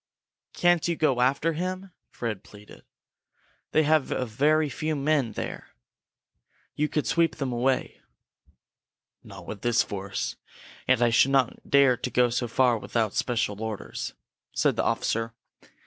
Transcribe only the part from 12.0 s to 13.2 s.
go so far without